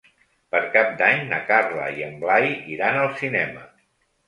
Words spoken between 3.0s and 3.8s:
al cinema.